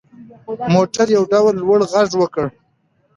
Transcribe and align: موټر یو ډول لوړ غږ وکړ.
موټر 0.73 1.07
یو 1.17 1.23
ډول 1.33 1.53
لوړ 1.63 1.79
غږ 1.91 2.09
وکړ. 2.21 2.45